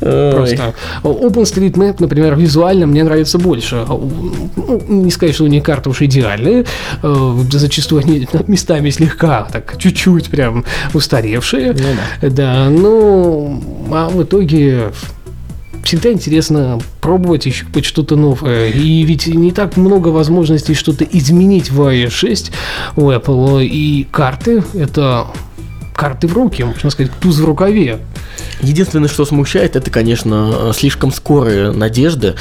[0.00, 0.74] Просто.
[1.02, 3.84] OpenStreetMap, например, визуально мне нравится больше.
[3.88, 6.64] Ну, не сказать, что у них карты уж идеальные.
[7.02, 11.74] Э, Зачастую они местами слегка, так, чуть-чуть прям устаревшие.
[11.74, 14.90] Ну Да, ну, а в итоге
[15.84, 18.70] всегда интересно пробовать и щупать что-то новое.
[18.70, 22.52] И ведь не так много возможностей что-то изменить в iOS 6
[22.96, 23.64] у Apple.
[23.64, 25.28] И карты— это
[25.98, 27.98] карты в руки, можно сказать, туз в рукаве.
[28.60, 32.36] Единственное, что смущает, это, конечно, слишком скорые надежды.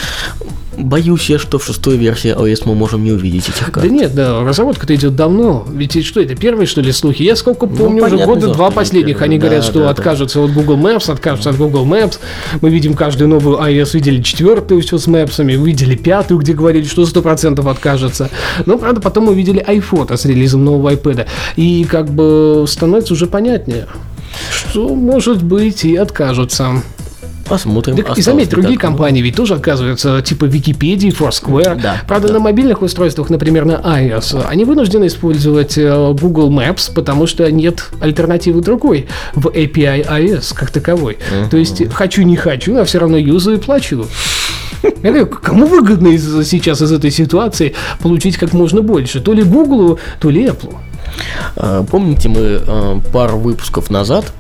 [0.77, 3.87] Боюсь я, что в шестой версии iOS мы можем не увидеть этих карт.
[3.87, 5.65] Да нет, да, разработка-то идет давно.
[5.71, 7.23] Ведь что это, первые, что ли, слухи?
[7.23, 9.89] Я сколько помню, уже понятно, года два последних, они говорят, Да, что да, да.
[9.91, 12.19] откажутся от Google Maps, откажутся от Google Maps.
[12.61, 17.05] Мы видим каждую новую iOS, видели четвертую все с мэпсами, видели пятую, где говорили, что
[17.07, 18.29] сто процентов откажется.
[18.67, 21.25] Но, правда, потом мы видели iPhone с релизом нового iPad.
[21.55, 23.87] И как бы становится уже понятнее,
[24.51, 26.83] что, может быть, и откажутся.
[27.49, 27.95] Посмотрим.
[27.97, 31.79] Так, и заметь, другие компании ведь тоже оказываются, типа Википедии, Foursquare.
[31.81, 32.33] Да, Правда, да.
[32.35, 37.89] на мобильных устройствах, например, на iOS, они вынуждены использовать э, Google Maps, потому что нет
[37.99, 41.17] альтернативы другой в API iOS как таковой.
[41.49, 44.05] То есть, хочу не хочу, а все равно юзаю и плачу.
[44.83, 49.19] Я говорю, кому выгодно из- сейчас из этой ситуации получить как можно больше?
[49.21, 50.75] То ли Google, то ли Apple.
[51.55, 54.31] А, Помните, мы а, пару выпусков назад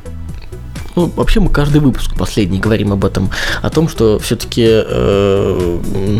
[0.97, 3.29] ну, вообще мы каждый выпуск последний говорим об этом,
[3.61, 4.65] о том, что все-таки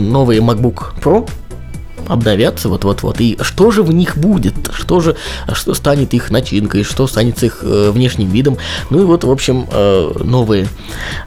[0.02, 1.28] новый MacBook Pro
[2.08, 3.20] обновятся вот-вот-вот.
[3.20, 4.54] И что же в них будет?
[4.74, 5.16] Что же,
[5.54, 6.84] что станет их начинкой?
[6.84, 8.58] Что станет с их э, внешним видом?
[8.90, 10.68] Ну и вот, в общем, э, новые,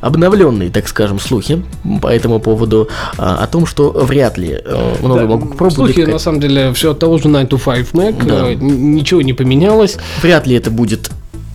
[0.00, 1.62] обновленные, так скажем, слухи
[2.00, 5.92] по этому поводу а, о том, что вряд ли э, новый Да, MacBook Pro Слухи,
[5.96, 6.08] будет...
[6.08, 8.50] на самом деле, все от того же 9 to 5 Mac, Да.
[8.50, 9.98] э, ничего не поменялось.
[10.22, 11.10] Вряд ли это будет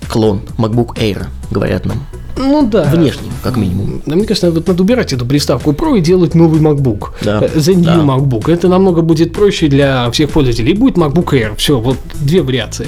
[0.08, 2.06] клон MacBook Air, говорят нам.
[2.38, 2.84] Ну да.
[2.84, 4.02] Внешний, как минимум.
[4.06, 7.12] Да, мне кажется, вот надо убирать эту приставку Pro и делать новый MacBook.
[7.22, 7.40] Да.
[7.42, 7.96] Э, The New Да.
[7.96, 8.52] MacBook.
[8.52, 10.74] Это намного будет проще для всех пользователей.
[10.74, 11.56] И будет MacBook Air.
[11.56, 12.88] Все, вот две вариации.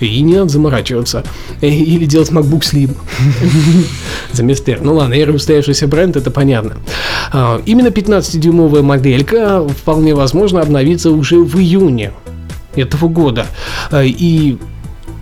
[0.00, 1.22] И не надо заморачиваться.
[1.60, 2.96] Э, Или делать MacBook Slim.
[4.32, 4.78] За Air.
[4.82, 6.76] Ну ладно, Air устоявшийся бренд, это понятно.
[7.30, 12.12] А, Именно 15-дюймовая моделька вполне возможно обновится уже в июне
[12.74, 13.46] этого года.
[13.90, 14.56] А, И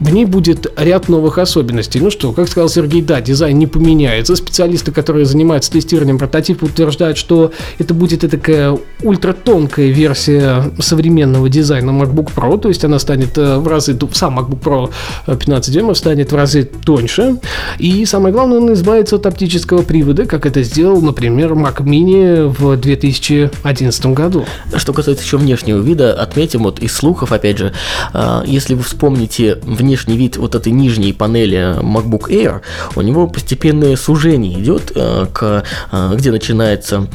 [0.00, 2.00] в ней будет ряд новых особенностей.
[2.00, 4.36] Ну что, как сказал Сергей, да, дизайн не поменяется.
[4.36, 12.32] Специалисты, которые занимаются тестированием прототипа, утверждают, что это будет такая ультратонкая версия современного дизайна MacBook
[12.34, 14.90] Pro, то есть она станет э, в разы, сам MacBook Pro
[15.26, 17.36] э, 15 дюймов станет в разы тоньше.
[17.78, 22.76] И самое главное, он избавится от оптического привода, как это сделал, например, Mac Mini в
[22.76, 24.44] 2011 году.
[24.74, 27.72] Что касается еще внешнего вида, отметим вот из слухов, опять же,
[28.12, 32.60] а, если вы вспомните внешний вид вот этой нижней панели MacBook Air,
[32.94, 37.06] у него постепенное сужение идет а, к, а, где начинается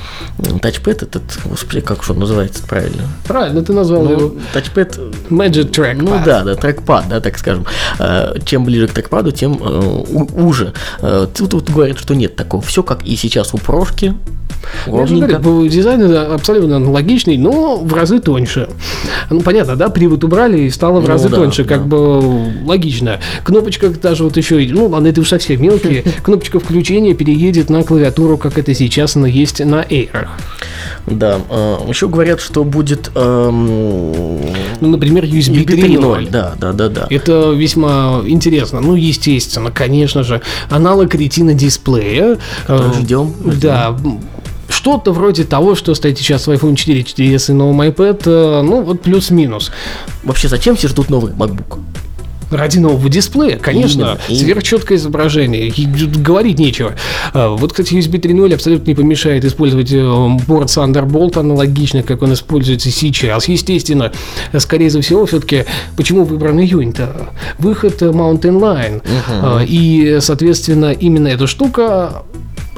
[0.61, 3.03] тачпэд этот, господи, как он называется правильно?
[3.25, 6.01] Правильно, ты назвал его Ну, тачпэд Magic Trackpad.
[6.01, 7.65] Ну да, да, трекпад, да, так скажем.
[7.99, 10.03] Э, Чем ближе к трекпаду, тем э,
[10.35, 10.73] уже.
[11.01, 12.61] Э, Тут, тут говорят, что нет такого.
[12.61, 14.15] Все как и сейчас у прошки.
[14.85, 15.39] Же Ровненько.
[15.39, 18.69] говорю, дизайн абсолютно аналогичный, но в разы тоньше.
[19.29, 21.85] Ну, понятно, да, привод убрали и стало в Ну разы да, тоньше, как да.
[21.87, 23.19] бы логично.
[23.43, 28.37] Кнопочка даже вот еще, ну, ладно, это уж совсем мелкие, кнопочка включения переедет на клавиатуру,
[28.37, 30.27] как это сейчас она есть на Air.
[31.07, 31.39] Да.
[31.49, 34.41] э, Еще говорят, что будет эм,
[34.81, 35.97] Ну, например, USB, USB 3.0.
[35.99, 36.29] 3.0.
[36.31, 37.07] Да, да, да, да.
[37.09, 38.81] Это весьма интересно.
[38.81, 42.37] Ну, естественно, конечно же, аналог ретина дисплея.
[42.67, 43.95] Э, ждем, Да.
[44.71, 48.81] Что-то вроде того, что стоит сейчас в iPhone 4, 4S и новом iPad, э, ну
[48.81, 49.71] вот плюс-минус.
[50.23, 51.79] Вообще, зачем все ждут новый MacBook?
[52.51, 56.95] Ради нового дисплея, конечно, Именно, сверхчеткое изображение, и говорить нечего.
[57.33, 62.33] А, Вот, кстати, USB 3.0 абсолютно не помешает использовать э, порт Thunderbolt аналогично, как он
[62.33, 63.47] используется сейчас.
[63.47, 64.11] Естественно,
[64.57, 65.63] скорее всего, все-таки,
[65.95, 67.29] почему выбран июнь-то?
[67.57, 69.01] Выход э, Mountain Lion.
[69.29, 72.23] А, И, соответственно, именно эта штука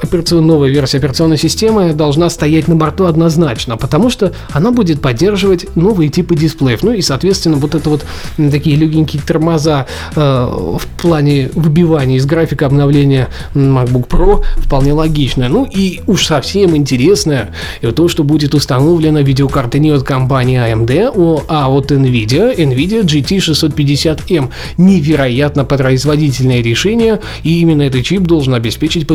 [0.02, 5.74] операционная новая версия операционной системы должна стоять на борту однозначно, потому что она будет поддерживать
[5.76, 6.82] новые типы дисплеев.
[6.82, 8.04] Ну и, соответственно, вот это вот
[8.36, 15.48] такие легенькие тормоза э, в плане выбивания из графика обновления MacBook Pro вполне логично.
[15.48, 21.44] Ну и уж совсем интересное, это то, что будет установлена видеокарта не от компании AMD,
[21.48, 24.50] а от NVIDIA, NVIDIA GT650M.
[24.78, 29.06] Невероятно производительное решение, и именно этот чип должен обеспечить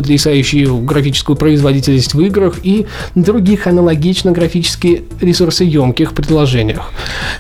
[0.78, 6.92] графическую производительность в играх и других аналогично графически ресурсоемких предложениях.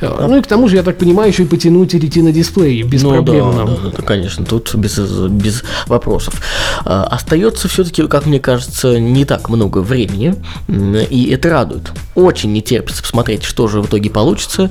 [0.01, 3.03] Э, Ну и к тому же, я так понимаю, еще и потянуть ретина дисплей без
[3.03, 3.53] ну, проблем.
[3.55, 6.41] Да, да, да, конечно, тут без, без вопросов.
[6.85, 10.35] А, остается все-таки, как мне кажется, не так много времени,
[10.67, 11.91] и это радует.
[12.15, 14.69] Очень не терпится посмотреть, что же в итоге получится.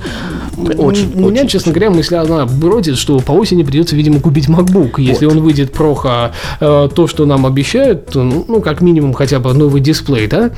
[0.56, 1.48] Очень, У меня, очень.
[1.48, 4.94] честно говоря, мысль она бродит, что по осени придется, видимо, купить MacBook.
[4.98, 5.36] Если Вот.
[5.36, 9.52] он выйдет проха э, то, что нам обещают, то, ну, ну, как минимум, хотя бы
[9.54, 10.50] новый дисплей, да,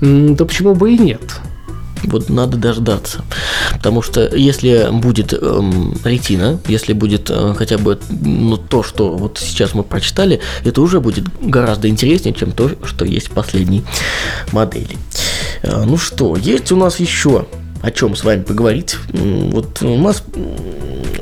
[0.00, 1.40] то почему бы и нет?
[2.04, 3.24] Вот надо дождаться.
[3.72, 9.38] Потому что если будет эм, ретина, если будет э, хотя бы ну, то, что вот
[9.38, 13.84] сейчас мы прочитали, это уже будет гораздо интереснее, чем то, что есть в последней
[14.52, 14.96] модели.
[15.62, 17.46] Э, ну что, есть у нас еще
[17.82, 18.96] о чем с вами поговорить.
[19.12, 20.22] Вот у нас,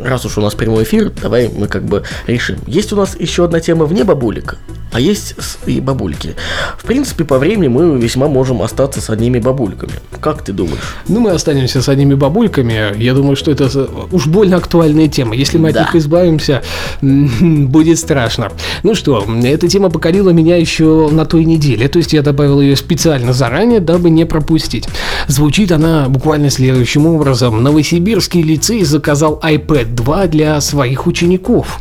[0.01, 2.59] раз уж у нас прямой эфир, давай мы как бы решим.
[2.67, 4.59] Есть у нас еще одна тема вне бабулика,
[4.99, 6.35] а есть и бабульки.
[6.77, 9.93] В принципе, по времени мы весьма можем остаться с одними бабульками.
[10.21, 10.97] Как ты думаешь?
[11.07, 13.01] Ну, мы останемся с одними бабульками.
[13.01, 13.71] Я думаю, что это
[14.11, 15.37] уж больно актуальная тема.
[15.37, 15.83] Если мы да.
[15.83, 16.65] от них избавимся,
[17.01, 18.51] будет страшно.
[18.83, 21.87] Ну что, эта тема покорила меня еще на той неделе.
[21.87, 24.89] То есть я добавил ее специально заранее, дабы не пропустить.
[25.29, 27.63] Звучит она буквально следующим образом.
[27.63, 31.79] Новосибирский лицей заказал iPad 2 для своих учеников.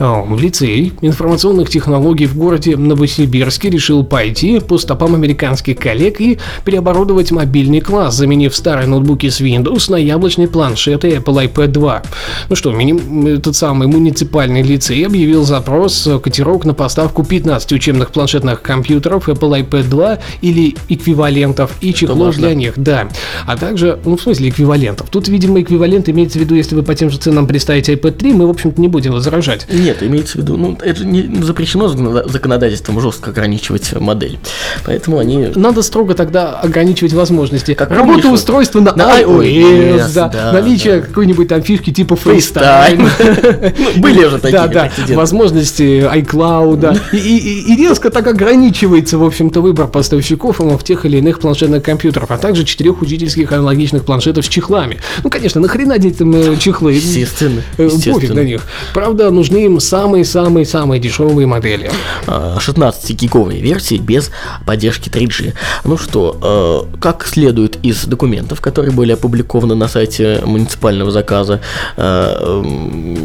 [0.00, 6.38] В лицей информационных технологий в городе городе Новосибирске решил пойти по стопам американских коллег и
[6.64, 12.02] переоборудовать мобильный класс, заменив старые ноутбуки с Windows на яблочный планшет и Apple iPad 2.
[12.48, 18.62] Ну что, мини- этот самый муниципальный лицей объявил запрос котировок на поставку 15 учебных планшетных
[18.62, 23.08] компьютеров Apple iPad 2 или эквивалентов и чехлов для них, да.
[23.46, 25.10] А также, ну в смысле эквивалентов.
[25.10, 28.32] Тут, видимо, эквивалент имеется в виду, если вы по тем же ценам представите iPad 3,
[28.32, 29.66] мы, в общем-то, не будем возражать.
[29.70, 31.88] Нет, имеется в виду, ну это не запрещено
[32.36, 34.38] законодательством жестко ограничивать модель.
[34.84, 35.52] Поэтому они...
[35.54, 37.74] Надо строго тогда ограничивать возможности.
[37.74, 41.06] Как Работа устройства на, на iOS, yes, да, да, наличие да.
[41.06, 43.06] какой-нибудь там фишки типа FaceTime.
[43.76, 44.66] Ну, были уже такие.
[44.66, 46.98] Да, да, возможности iCloud.
[47.12, 52.38] И резко так ограничивается, в общем-то, выбор поставщиков в тех или иных планшетных компьютерах, а
[52.38, 54.98] также четырех учительских аналогичных планшетов с чеклами.
[55.22, 56.94] Ну, конечно, нахрена детям э, чехлы?
[56.94, 57.62] Естественно.
[57.78, 58.62] Э, пофиг на них.
[58.94, 61.90] Правда, нужны им самые-самые-самые дешевые модели.
[62.26, 64.30] 16-гиговой версии без
[64.64, 65.54] поддержки 3G.
[65.84, 71.60] Ну что, э, как следует из документов, которые были опубликованы на сайте муниципального заказа,
[71.96, 72.62] э,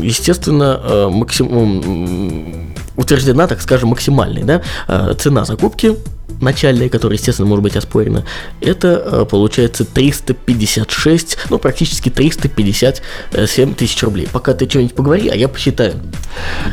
[0.01, 2.73] естественно, э, максим...
[2.95, 4.43] утверждена, так скажем, максимальная
[4.87, 5.95] да, цена закупки
[6.41, 8.25] начальная, которая, естественно, может быть оспорена,
[8.59, 14.27] это э, получается 356, ну, практически 357 тысяч рублей.
[14.31, 15.95] Пока ты что-нибудь поговори, а я посчитаю.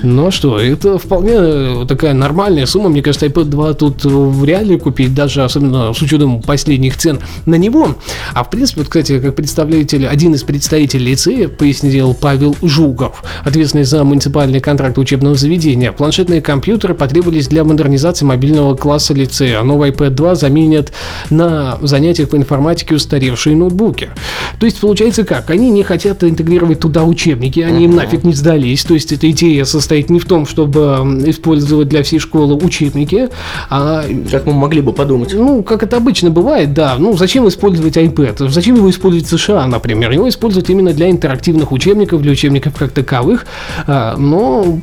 [0.03, 2.89] Ну что, это вполне э, такая нормальная сумма.
[2.89, 7.57] Мне кажется, iPad 2 тут вряд ли купить, даже особенно с учетом последних цен на
[7.57, 7.97] него.
[8.35, 13.85] А в принципе, вот, кстати, как представитель, один из представителей лицея пояснил Павел Жуков, ответственный
[13.85, 15.93] за муниципальный контракт учебного заведения.
[15.93, 20.93] Планшетные компьютеры потребовались для модернизации мобильного класса лицея а новый iPad 2 заменят
[21.31, 24.11] на занятиях по информатике устаревшие ноутбуки.
[24.59, 25.51] То есть получается как?
[25.51, 28.85] Они не хотят интегрировать туда учебники, они им нафиг не сдались.
[28.85, 33.29] То есть эта идея состоит не в том, чтобы использовать для всей школы учебники,
[33.71, 34.05] а...
[34.31, 35.35] Как мы могли бы подумать.
[35.35, 36.97] Ну, как это обычно бывает, да.
[36.99, 38.49] Ну, зачем использовать iPad?
[38.49, 40.11] Зачем его использовать в США, например?
[40.11, 43.47] Его используют именно для интерактивных учебников, для учебников как таковых.
[43.87, 44.79] А, но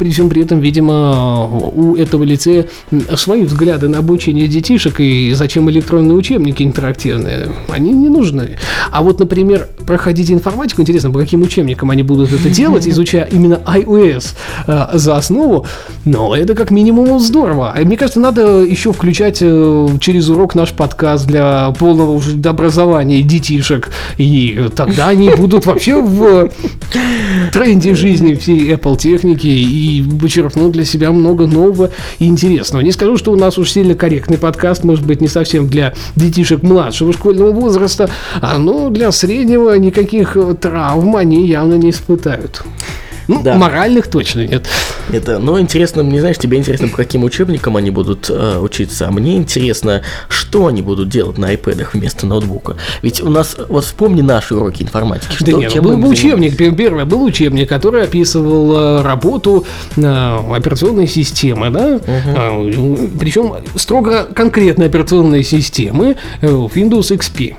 [0.00, 2.64] при всем при этом, видимо, у этого лицея
[3.16, 8.56] свои взгляды на обучение детишек и зачем электронные учебники интерактивные, они не нужны.
[8.90, 13.60] А вот, например, проходить информатику, интересно, по каким учебникам они будут это делать, изучая именно
[13.66, 14.34] iOS
[14.66, 15.66] э, за основу,
[16.06, 17.76] но это как минимум здорово.
[17.84, 23.90] Мне кажется, надо еще включать э, через урок наш подкаст для полного уже образования детишек,
[24.16, 26.50] и тогда они будут вообще в
[27.52, 32.82] тренде жизни всей Apple техники и и вычеркнул для себя много нового и интересного.
[32.82, 36.62] Не скажу, что у нас уж сильно корректный подкаст, может быть, не совсем для детишек
[36.62, 42.62] младшего школьного возраста, а ну, для среднего никаких травм они явно не испытают.
[43.30, 43.54] Ну, да.
[43.54, 44.66] моральных точно нет.
[45.12, 49.12] Это, но интересно, мне знаешь, тебе интересно, по каким учебникам они будут э, учиться, а
[49.12, 52.76] мне интересно, что они будут делать на iPad вместо ноутбука.
[53.02, 55.32] Ведь у нас, вот вспомни наши уроки информатики.
[55.32, 59.64] Что, да нет, чем был, был учебник, первый был учебник, который описывал э, работу
[59.96, 62.02] э, операционной системы, да, угу.
[62.06, 67.54] э, причем строго конкретной операционной системы э, Windows XP.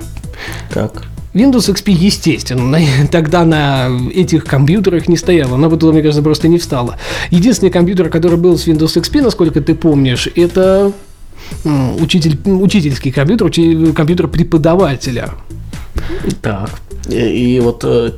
[0.68, 1.11] Так.
[1.34, 2.78] Windows XP, естественно,
[3.10, 5.54] тогда на этих компьютерах не стояла.
[5.54, 6.96] Она бы туда, мне кажется, просто не встала.
[7.30, 10.92] Единственный компьютер, который был с Windows XP, насколько ты помнишь, это
[11.64, 13.50] учитель, учительский компьютер,
[13.94, 15.30] компьютер преподавателя.
[16.40, 16.70] Так.
[17.08, 18.10] И, и вот э,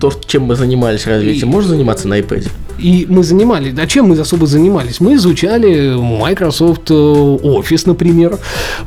[0.00, 2.48] то, чем мы занимались разве этим можно заниматься на iPad?
[2.78, 5.00] И мы занимались, а чем мы особо занимались?
[5.00, 8.38] Мы изучали Microsoft Office, например,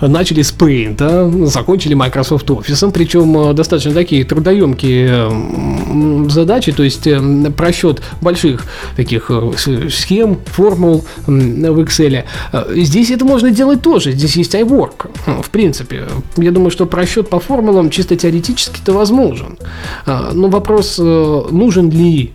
[0.02, 5.30] начали с Paint, закончили Microsoft Office, причем достаточно такие трудоемкие
[6.30, 7.06] задачи, то есть
[7.58, 9.30] просчет больших таких
[9.90, 12.24] схем, формул в Excel.
[12.74, 16.04] Здесь это можно делать тоже, здесь есть iWork, в принципе.
[16.38, 18.94] Я думаю, что просчет по формулам чисто теоретически-то
[19.42, 19.58] возможен.
[20.34, 22.34] Но вопрос, нужен ли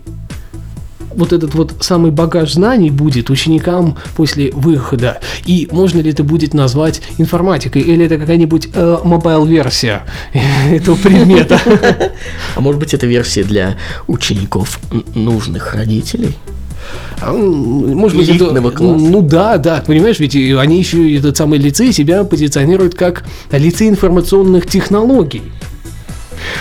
[1.16, 5.20] вот этот вот самый багаж знаний будет ученикам после выхода?
[5.46, 7.82] И можно ли это будет назвать информатикой?
[7.82, 10.02] Или это какая-нибудь э, мобайл-версия
[10.70, 11.60] этого предмета?
[12.54, 13.76] А может быть, это версия для
[14.06, 14.78] учеников
[15.14, 16.34] нужных родителей?
[17.20, 22.24] А, может быть, это, ну да, да, понимаешь, ведь они еще этот самый лицей себя
[22.24, 25.42] позиционируют как лицей информационных технологий.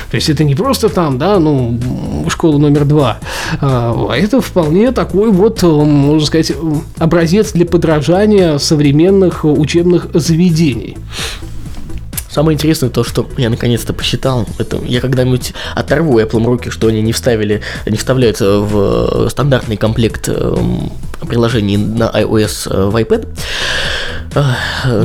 [0.10, 1.80] То есть это не просто там, да, ну,
[2.30, 3.20] школа номер два,
[3.62, 6.54] а это вполне такой вот, можно сказать,
[6.98, 10.98] образец для подражания современных учебных заведений.
[12.36, 17.02] Самое интересное то, что я наконец-то посчитал, это я когда-нибудь оторву Apple руки, что они
[17.02, 20.92] не вставили, не вставляют в стандартный комплект эм,
[21.26, 23.26] приложений на iOS э, в iPad.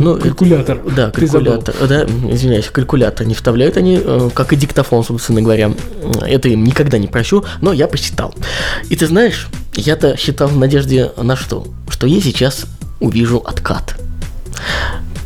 [0.00, 0.80] Ну, калькулятор.
[0.96, 1.72] Да, калькулятор.
[1.88, 5.70] Да, извиняюсь, калькулятор не вставляют они, э, как и диктофон, собственно говоря.
[6.26, 8.34] Это им никогда не прощу, но я посчитал.
[8.88, 11.64] И ты знаешь, я-то считал в надежде на что?
[11.88, 12.66] Что я сейчас
[12.98, 13.94] увижу откат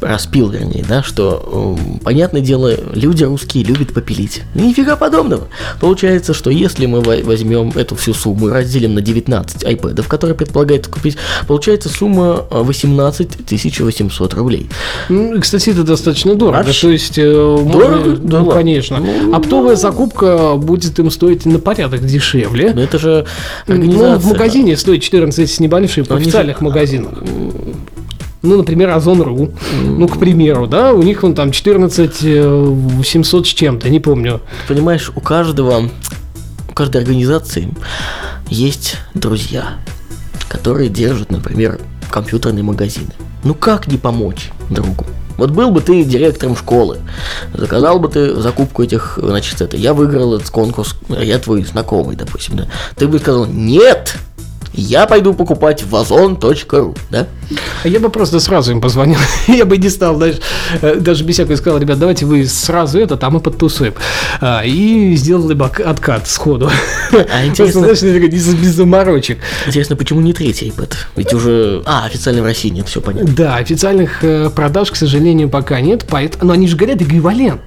[0.05, 4.43] распил, вернее, да, что, э, понятное дело, люди русские любят попилить.
[4.55, 5.49] Нифига подобного.
[5.81, 10.91] Получается, что если мы возьмем эту всю сумму и разделим на 19 iPad, которые предполагается
[10.91, 14.69] купить, получается сумма 18 800 рублей.
[15.41, 16.65] Кстати, это достаточно дорого.
[16.65, 16.87] Вообще?
[16.87, 17.97] То есть, э, дорого?
[17.97, 18.99] Можно, да, ну, конечно.
[19.01, 22.73] Ну, Оптовая закупка будет им стоить на порядок дешевле.
[22.75, 23.27] Но это же
[23.67, 24.13] организация.
[24.15, 26.65] Ну, в магазине стоит 14 с небольшим, в официальных же...
[26.65, 27.15] магазинах
[28.45, 29.51] ну, например, Озон.ру,
[29.83, 34.41] ну, к примеру, да, у них он там 14 700 э, с чем-то, не помню.
[34.69, 35.89] Понимаешь, у каждого,
[36.69, 37.69] у каждой организации
[38.49, 39.79] есть друзья,
[40.49, 41.81] которые держат, например,
[42.11, 43.11] компьютерные магазины.
[43.43, 45.07] Ну, как не помочь другу?
[45.37, 46.99] Вот был бы ты директором школы,
[47.53, 52.57] заказал бы ты закупку этих, значит, это, я выиграл этот конкурс, я твой знакомый, допустим,
[52.57, 54.17] да, ты бы сказал, нет,
[54.77, 57.27] я пойду покупать в озон.ру, да?
[57.85, 59.19] Я бы просто сразу им позвонил.
[59.47, 60.41] я бы не стал даже,
[60.81, 63.95] э, даже без всякого сказал, ребят, давайте вы сразу это, там и подтусуем.
[64.41, 66.71] А, и сделали бы откат сходу.
[67.13, 67.17] А
[67.47, 67.83] интересно...
[67.83, 69.39] Просто, знаешь, без, без заморочек.
[69.67, 70.93] Интересно, почему не третий iPad?
[71.17, 71.83] Ведь уже...
[71.85, 73.33] А, официально в России нет, все понятно.
[73.33, 76.47] Да, официальных э, продаж, к сожалению, пока нет, поэтому...
[76.47, 77.61] но они же говорят эквивалент.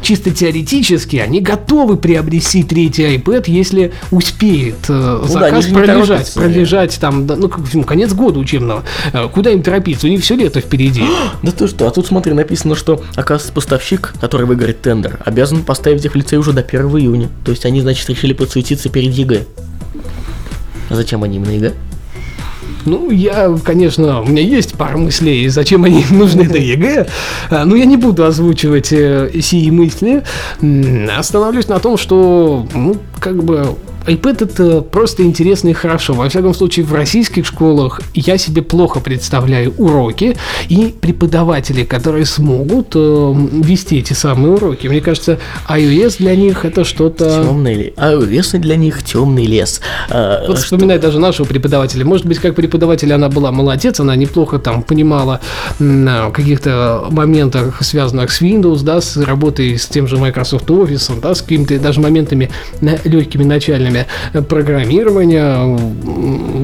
[0.00, 6.53] Чисто теоретически они готовы приобрести третий iPad, если успеет э, ну, заказ да, пролежать, пролежать
[7.00, 8.84] там, ну, как, ну, конец года учебного.
[9.32, 10.06] Куда им торопиться?
[10.06, 11.04] У них все лето впереди.
[11.42, 11.86] Да ты что?
[11.86, 16.38] А тут, смотри, написано, что, оказывается, поставщик, который выиграет тендер, обязан поставить их в лицей
[16.38, 17.28] уже до 1 июня.
[17.44, 19.44] То есть они, значит, решили подсуетиться перед ЕГЭ.
[20.90, 21.74] А зачем они им на ЕГЭ?
[22.86, 27.06] Ну, я, конечно, у меня есть пара мыслей, зачем они нужны до ЕГЭ,
[27.50, 30.22] а, но я не буду озвучивать э, сии мысли.
[31.16, 33.76] Остановлюсь на том, что, ну, как бы
[34.06, 36.12] iPad это просто интересно и хорошо.
[36.14, 40.36] Во всяком случае, в российских школах я себе плохо представляю уроки
[40.68, 44.86] и преподаватели, которые смогут э, вести эти самые уроки.
[44.86, 45.38] Мне кажется,
[45.68, 47.44] iOS для них это что-то...
[47.44, 47.92] Темный лес.
[47.96, 49.80] iOS для них темный лес.
[50.10, 50.64] А, вот что...
[50.64, 52.04] вспоминай даже нашего преподавателя.
[52.04, 55.40] Может быть, как преподаватель она была молодец, она неплохо там понимала
[55.78, 61.34] на каких-то моментах, связанных с Windows, да, с работой с тем же Microsoft Office, да,
[61.34, 62.50] с какими-то даже моментами
[63.04, 63.93] легкими начальными
[64.48, 65.78] программе программирования,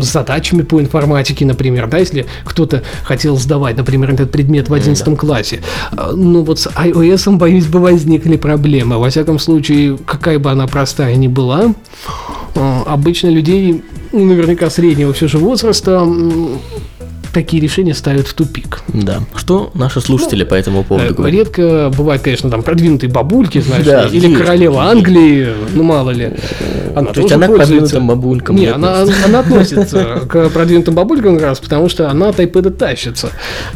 [0.00, 5.04] с задачами по информатике, например, да, если кто-то хотел сдавать, например, этот предмет в 11
[5.04, 5.16] да.
[5.16, 5.60] классе.
[5.92, 8.98] А, ну вот с iOS, боюсь, бы возникли проблемы.
[8.98, 11.74] Во всяком случае, какая бы она простая ни была,
[12.54, 16.06] а, обычно людей, ну, наверняка среднего все же возраста,
[17.32, 18.82] такие решения ставят в тупик.
[18.88, 19.20] Да.
[19.34, 21.40] Что наши слушатели ну, по этому поводу э, говорят?
[21.40, 24.96] Редко бывает, конечно, там продвинутые бабульки, знаешь, да, или есть, королева есть.
[24.96, 26.32] Англии, ну мало ли.
[26.94, 31.44] Она То есть она к продвинутым бабулькам не, она, она относится к продвинутым бабулькам как
[31.44, 33.30] раз, потому что она от iPad тащится.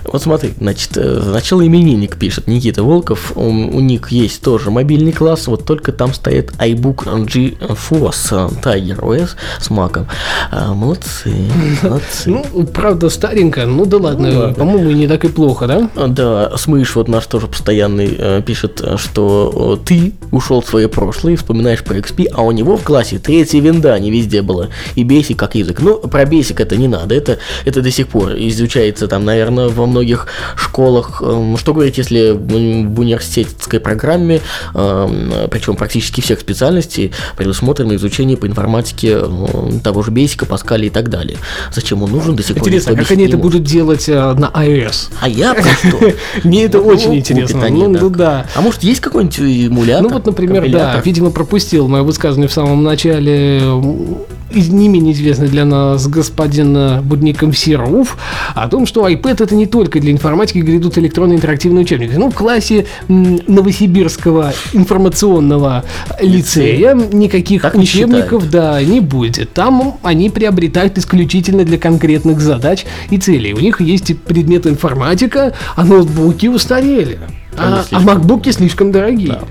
[0.04, 5.12] Вот смотри, значит, э, сначала именинник пишет Никита Волков, у, у них есть тоже мобильный
[5.12, 9.30] класс, вот только там стоит iBook G-Force Tiger OS
[9.60, 10.06] с маком.
[10.50, 11.32] А, молодцы,
[11.82, 12.30] молодцы.
[12.30, 14.54] Ну, правда, старенький картинка, ну да ладно, ну, ладно.
[14.54, 15.90] по-моему, не так и плохо, да?
[15.96, 20.88] А, да, Смыш вот наш тоже постоянный э, пишет, что э, ты ушел в свое
[20.88, 24.68] прошлое и вспоминаешь про XP, а у него в классе третья винда, не везде было.
[24.94, 25.80] И Basic как язык.
[25.80, 29.86] Ну, про Basic это не надо, это, это до сих пор изучается там, наверное, во
[29.86, 30.26] многих
[30.56, 31.22] школах.
[31.22, 34.40] Эм, что говорить, если в университетской программе,
[34.74, 40.90] эм, причем практически всех специальностей, предусмотрено изучение по информатике э, того же Basic, Паскаля и
[40.90, 41.38] так далее.
[41.72, 42.68] Зачем он нужен до сих пор?
[42.68, 45.10] Интересно, а как они это будут делать э, на iOS?
[45.20, 46.12] А я про что?
[46.44, 47.68] Мне это очень интересно.
[47.68, 48.46] Ну да.
[48.54, 50.02] А может есть какой-нибудь эмулятор?
[50.02, 53.60] Ну вот, например, да, видимо, пропустил мое высказывание в самом начале
[54.54, 58.16] не менее известный для нас господин Будником Серов
[58.54, 62.12] о том, что iPad это не только для информатики грядут электронные интерактивные учебники.
[62.14, 65.84] Ну, в классе Новосибирского информационного
[66.20, 69.52] лицея никаких так учебников, да, не будет.
[69.52, 73.54] Там они приобретают исключительно для конкретных задач и целей.
[73.54, 77.18] У них есть предмет информатика, а ноутбуки устарели.
[77.56, 79.28] А, а макбуки слишком дорогие.
[79.28, 79.44] Да.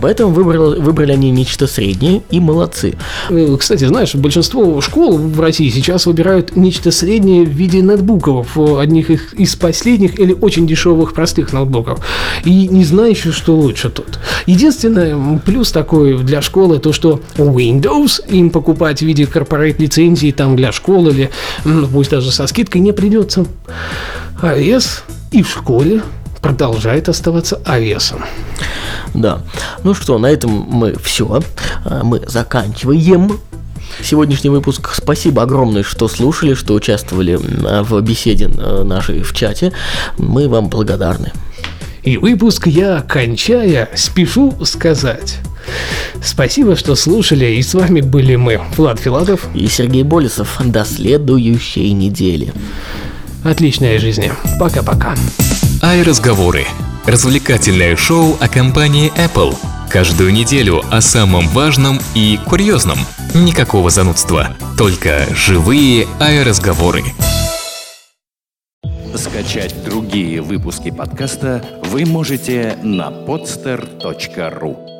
[0.00, 2.94] Поэтому выбрали, выбрали они нечто среднее и молодцы.
[3.30, 9.34] Э, кстати, знаешь, большинство школ в России сейчас выбирают нечто среднее в виде ноутбуков, одних
[9.34, 12.04] из последних или очень дешевых простых ноутбуков.
[12.44, 14.18] И не знаю еще, что лучше тут.
[14.46, 20.56] Единственное, плюс такой для школы, то, что Windows им покупать в виде корпорат лицензии там
[20.56, 21.30] для школы или
[21.92, 23.46] пусть даже со скидкой не придется.
[24.40, 25.00] А iOS
[25.32, 26.02] и в школе
[26.40, 28.20] продолжает оставаться овесом.
[29.16, 29.40] Да.
[29.82, 31.42] Ну что, на этом мы все.
[31.84, 33.40] А, мы заканчиваем
[34.02, 34.92] сегодняшний выпуск.
[34.94, 39.72] Спасибо огромное, что слушали, что участвовали в беседе нашей в чате.
[40.18, 41.32] Мы вам благодарны.
[42.02, 45.38] И выпуск я, кончая, спешу сказать.
[46.22, 50.60] Спасибо, что слушали, и с вами были мы, Влад Филатов и Сергей Болесов.
[50.64, 52.52] До следующей недели.
[53.42, 54.32] Отличной жизни.
[54.60, 55.14] Пока-пока.
[55.82, 56.66] Ай-разговоры.
[57.06, 59.54] Развлекательное шоу о компании Apple.
[59.88, 62.98] Каждую неделю о самом важном и курьезном.
[63.32, 64.56] Никакого занудства.
[64.76, 67.04] Только живые ай-разговоры.
[69.14, 74.95] Скачать другие выпуски подкаста вы можете на podster.ru